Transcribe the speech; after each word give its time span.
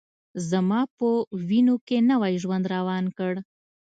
زما 0.49 0.81
په 0.97 1.07
وینوکې 1.47 1.97
نوی 2.09 2.33
ژوند 2.43 2.65
روان 2.75 3.05
کړ 3.17 3.33